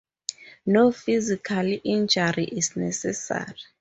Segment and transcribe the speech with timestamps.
[0.65, 3.53] No physical injury is necessary.